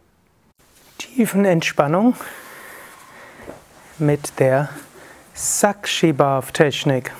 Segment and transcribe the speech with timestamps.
[0.99, 2.15] Tiefenentspannung
[3.99, 4.69] mit der
[5.33, 7.13] Sakshibhav Technik.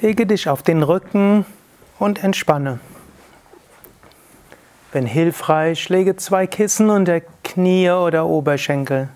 [0.00, 1.46] Lege dich auf den Rücken
[1.98, 2.80] und entspanne.
[4.92, 9.08] Wenn hilfreich, lege zwei Kissen unter Knie oder Oberschenkel.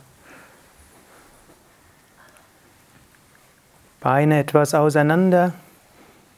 [4.00, 5.52] Beine etwas auseinander,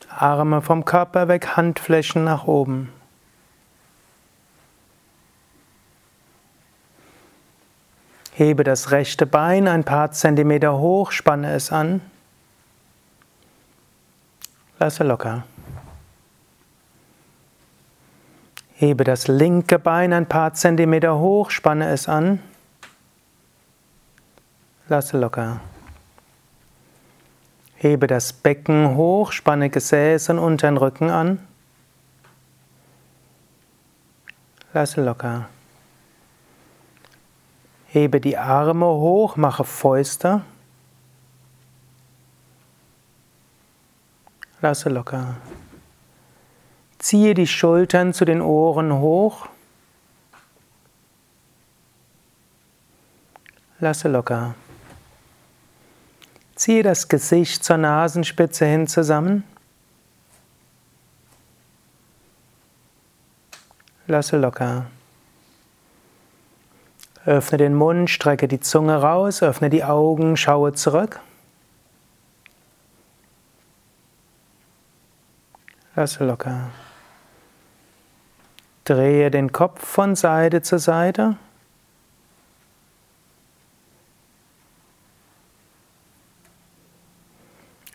[0.09, 2.93] Arme vom Körper weg, Handflächen nach oben.
[8.35, 12.01] Hebe das rechte Bein ein paar Zentimeter hoch, spanne es an.
[14.83, 15.45] Lasse locker.
[18.75, 22.41] Hebe das linke Bein ein paar Zentimeter hoch, spanne es an.
[24.89, 25.61] Lasse locker.
[27.77, 31.39] Hebe das Becken hoch, spanne Gesäß und unteren Rücken an.
[34.73, 35.49] Lasse locker.
[37.87, 40.41] Hebe die Arme hoch, mache Fäuste.
[44.63, 45.39] Lasse locker.
[46.99, 49.49] Ziehe die Schultern zu den Ohren hoch.
[53.81, 54.55] Lasse locker.
[56.55, 59.43] Ziehe das Gesicht zur Nasenspitze hin zusammen.
[64.07, 64.87] Lasse locker.
[67.25, 71.19] Öffne den Mund, strecke die Zunge raus, öffne die Augen, schaue zurück.
[75.95, 76.71] Lasse locker.
[78.85, 81.37] Drehe den Kopf von Seite zu Seite.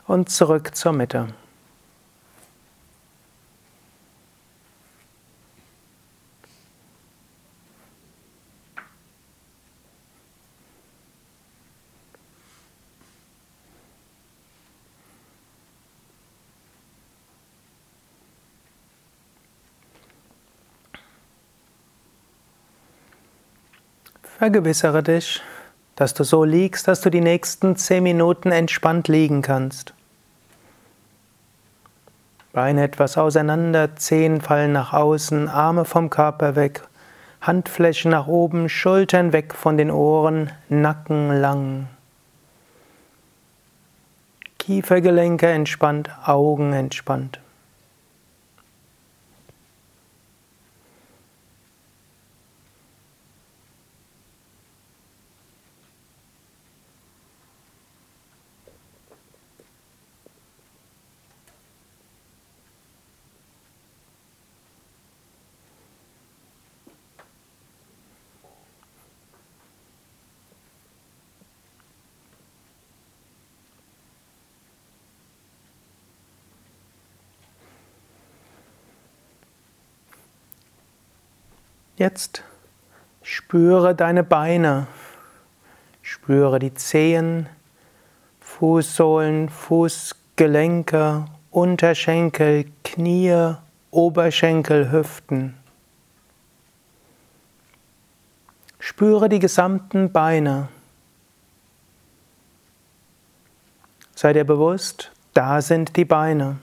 [0.05, 1.27] Und zurück zur Mitte.
[24.37, 25.41] Vergewissere dich,
[25.95, 29.95] dass du so liegst, dass du die nächsten zehn Minuten entspannt liegen kannst.
[32.53, 36.83] Beine etwas auseinander, Zehen fallen nach außen, Arme vom Körper weg,
[37.41, 41.87] Handflächen nach oben, Schultern weg von den Ohren, Nacken lang.
[44.59, 47.39] Kiefergelenke entspannt, Augen entspannt.
[81.97, 82.43] Jetzt
[83.23, 84.85] spüre deine Beine,
[86.03, 87.49] spüre die Zehen,
[88.39, 93.55] Fußsohlen, Fußgelenke, Unterschenkel, Knie,
[93.89, 95.55] Oberschenkel, Hüften.
[98.77, 100.67] Spüre die gesamten Beine.
[104.13, 106.57] Sei dir bewusst, da sind die Beine.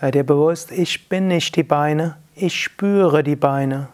[0.00, 3.88] Sei dir bewusst, ich bin nicht die Beine, ich spüre die Beine.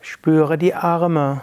[0.00, 1.42] Spüre die Arme.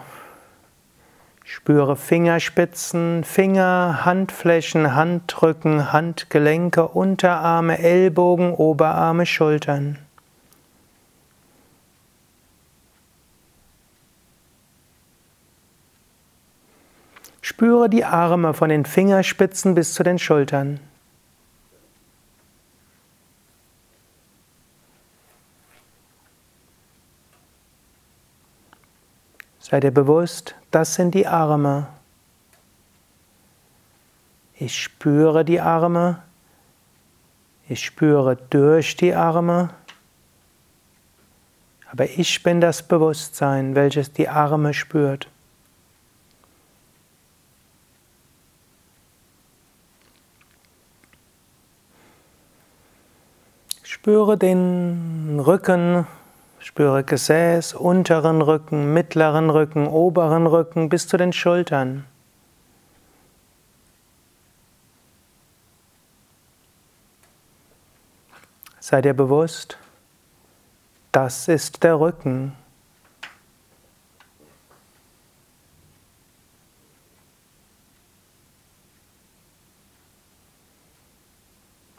[1.44, 10.05] Spüre Fingerspitzen, Finger, Handflächen, Handrücken, Handgelenke, Unterarme, Ellbogen, Oberarme, Schultern.
[17.48, 20.80] Spüre die Arme von den Fingerspitzen bis zu den Schultern.
[29.60, 31.86] Sei dir bewusst, das sind die Arme.
[34.56, 36.24] Ich spüre die Arme.
[37.68, 39.70] Ich spüre durch die Arme.
[41.92, 45.28] Aber ich bin das Bewusstsein, welches die Arme spürt.
[54.06, 56.06] Spüre den Rücken,
[56.60, 62.06] spüre Gesäß, unteren Rücken, mittleren Rücken, oberen Rücken bis zu den Schultern.
[68.78, 69.76] Sei dir bewusst,
[71.10, 72.52] das ist der Rücken.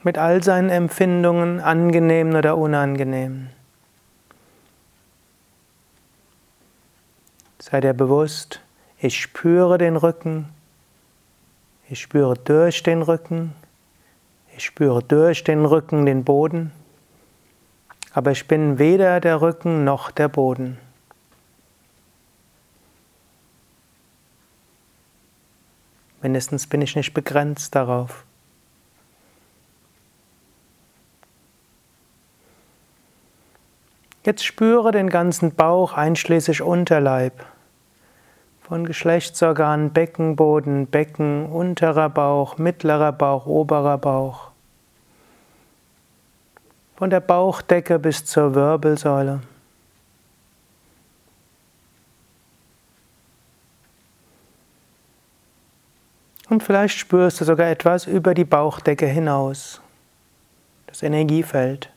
[0.07, 3.50] Mit all seinen Empfindungen, angenehm oder unangenehm.
[7.59, 8.62] Sei dir bewusst,
[9.00, 10.48] ich spüre den Rücken,
[11.89, 13.54] ich spüre durch den Rücken,
[14.56, 16.71] ich spüre durch den Rücken den Boden
[18.18, 20.80] aber ich bin weder der Rücken noch der Boden.
[26.24, 28.26] Mindestens bin ich nicht begrenzt darauf.
[34.27, 37.45] Jetzt spüre den ganzen Bauch einschließlich Unterleib.
[38.59, 44.51] Von Geschlechtsorganen, Beckenboden, Becken, unterer Bauch, mittlerer Bauch, oberer Bauch
[46.97, 49.39] von der Bauchdecke bis zur Wirbelsäule.
[56.50, 59.79] Und vielleicht spürst du sogar etwas über die Bauchdecke hinaus,
[60.88, 61.91] das Energiefeld.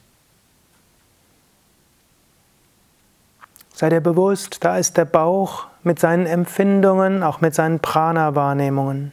[3.81, 9.11] Sei dir bewusst, da ist der Bauch mit seinen Empfindungen, auch mit seinen Prana-Wahrnehmungen.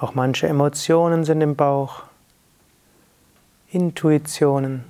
[0.00, 2.02] Auch manche Emotionen sind im Bauch,
[3.70, 4.89] Intuitionen.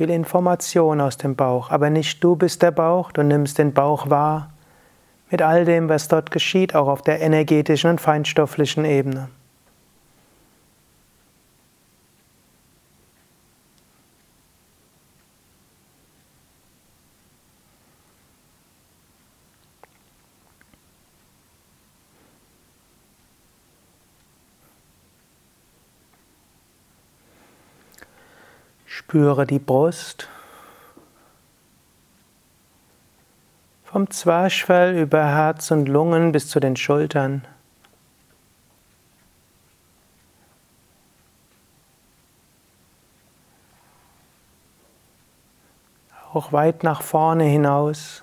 [0.00, 4.08] Viele Informationen aus dem Bauch, aber nicht du bist der Bauch, du nimmst den Bauch
[4.08, 4.50] wahr
[5.30, 9.28] mit all dem, was dort geschieht, auch auf der energetischen und feinstofflichen Ebene.
[29.10, 30.28] Spüre die Brust.
[33.82, 37.44] Vom Zwerchfell über Herz und Lungen bis zu den Schultern.
[46.32, 48.22] Auch weit nach vorne hinaus.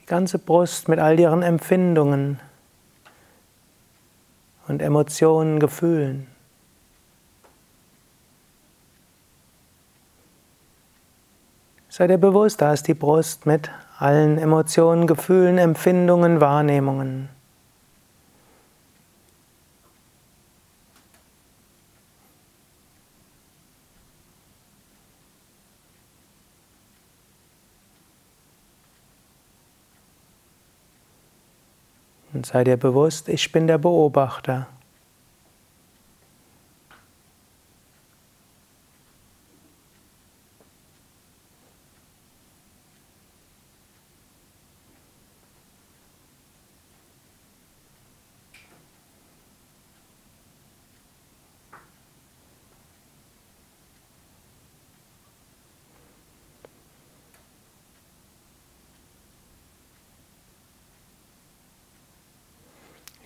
[0.00, 2.40] Die ganze Brust mit all ihren Empfindungen
[4.66, 6.35] und Emotionen, Gefühlen.
[11.96, 17.30] Sei dir bewusst, da ist die Brust mit allen Emotionen, Gefühlen, Empfindungen, Wahrnehmungen.
[32.34, 34.66] Und sei dir bewusst, ich bin der Beobachter.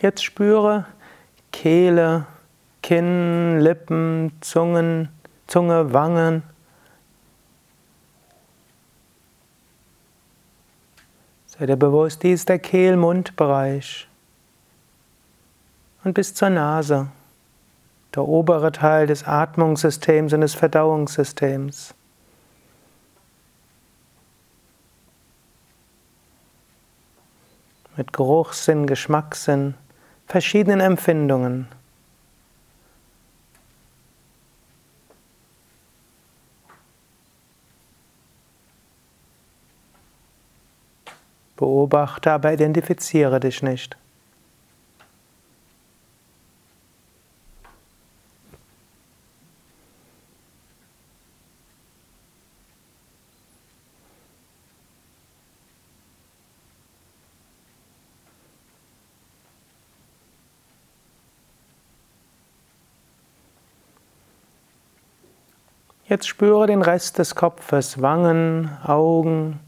[0.01, 0.87] Jetzt spüre
[1.53, 2.27] Kehle,
[2.83, 5.11] Kinn, Lippen, Zungen,
[5.47, 6.43] Zunge, Wangen.
[11.47, 14.09] Sei dir bewusst, dies ist der Kehl-Mund-Bereich.
[16.03, 17.09] Und bis zur Nase,
[18.15, 21.95] der obere Teil des Atmungssystems und des Verdauungssystems.
[27.99, 29.75] Mit Geruchssinn, Geschmackssinn
[30.31, 31.67] verschiedenen Empfindungen.
[41.57, 43.97] Beobachte, aber identifiziere dich nicht.
[66.11, 69.61] Jetzt spüre den Rest des Kopfes, Wangen, Augen,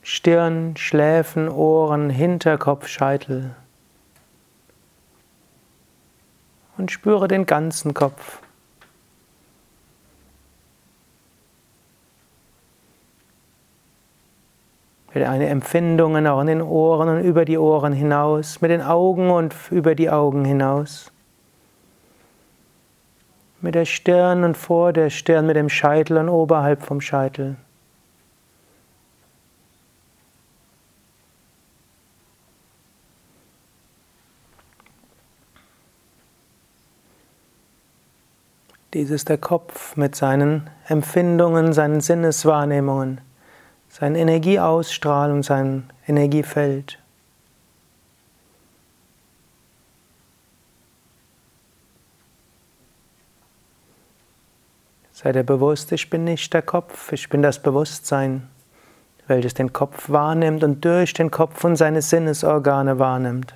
[0.00, 3.54] Stirn, Schläfen, Ohren, Hinterkopf, Scheitel.
[6.78, 8.40] Und spüre den ganzen Kopf.
[15.12, 19.28] Mit eine Empfindungen auch in den Ohren und über die Ohren hinaus, mit den Augen
[19.30, 21.12] und über die Augen hinaus.
[23.60, 27.56] Mit der Stirn und vor der Stirn, mit dem Scheitel und oberhalb vom Scheitel.
[38.94, 43.20] Dies ist der Kopf mit seinen Empfindungen, seinen Sinneswahrnehmungen
[43.90, 46.99] seine Energieausstrahlung, sein Energiefeld.
[55.12, 58.48] Sei dir bewusst, ich bin nicht der Kopf, ich bin das Bewusstsein,
[59.26, 63.54] welches den Kopf wahrnimmt und durch den Kopf und seine Sinnesorgane wahrnimmt.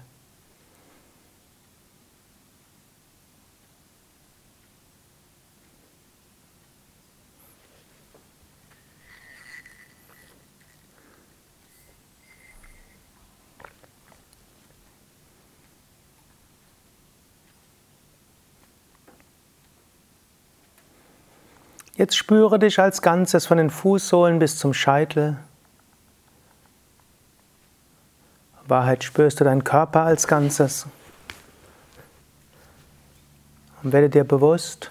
[22.04, 25.38] Jetzt spüre dich als Ganzes von den Fußsohlen bis zum Scheitel.
[28.66, 30.87] Wahrheit spürst du deinen Körper als Ganzes.
[33.82, 34.90] Und werde dir bewusst,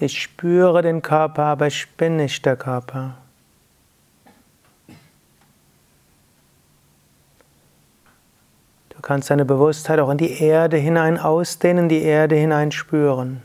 [0.00, 3.14] ich spüre den Körper, aber ich bin nicht der Körper.
[8.88, 13.44] Du kannst deine Bewusstheit auch in die Erde hinein ausdehnen, die Erde hinein spüren.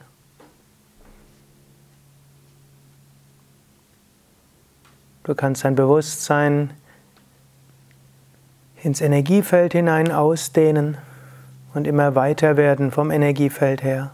[5.23, 6.71] Du kannst dein Bewusstsein
[8.83, 10.97] ins Energiefeld hinein ausdehnen
[11.73, 14.11] und immer weiter werden vom Energiefeld her.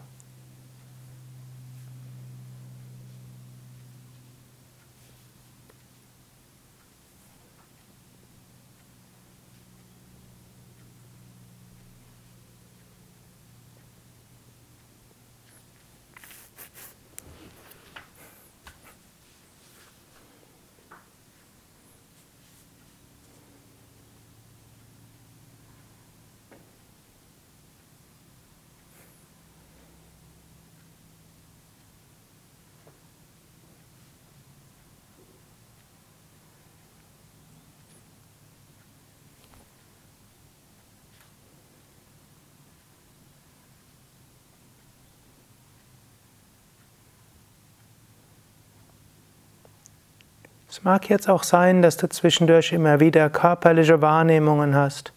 [50.70, 55.12] Es mag jetzt auch sein, dass du zwischendurch immer wieder körperliche Wahrnehmungen hast,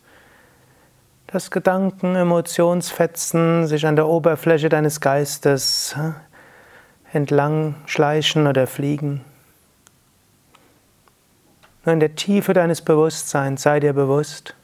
[1.27, 5.95] dass Gedanken, Emotionsfetzen sich an der Oberfläche deines Geistes
[7.11, 9.23] entlang schleichen oder fliegen.
[11.85, 14.55] Nur in der Tiefe deines Bewusstseins sei dir bewusst,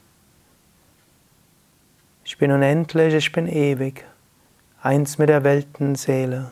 [2.24, 4.06] ich bin unendlich, ich bin ewig,
[4.82, 6.50] eins mit der Weltenseele.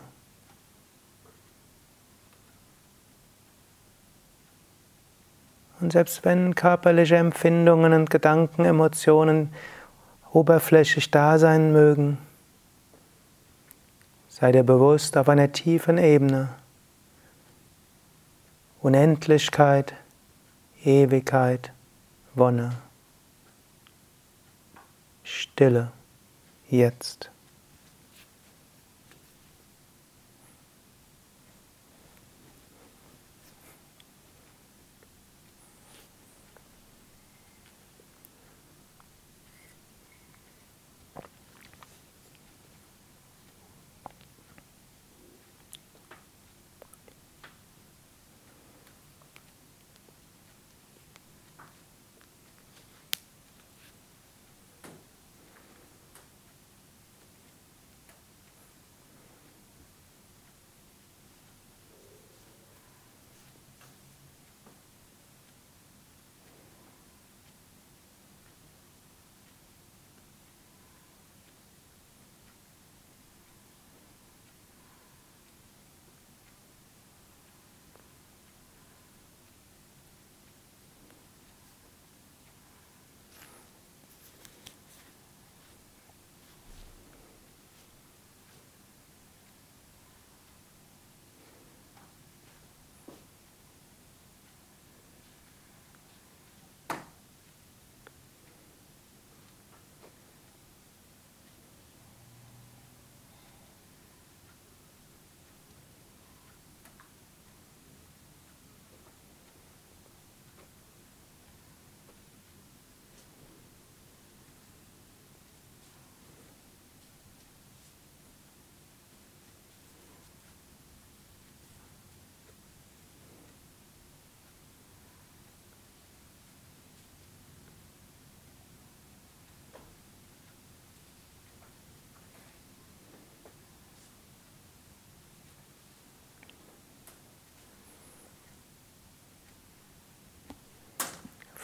[5.80, 9.52] Und selbst wenn körperliche Empfindungen und Gedanken, Emotionen
[10.32, 12.18] oberflächlich da sein mögen,
[14.28, 16.48] sei dir bewusst auf einer tiefen Ebene.
[18.80, 19.94] Unendlichkeit,
[20.84, 21.72] Ewigkeit,
[22.34, 22.72] Wonne.
[25.24, 25.90] Stille,
[26.68, 27.30] jetzt.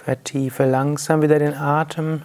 [0.05, 2.21] Vertiefe langsam wieder den Atem.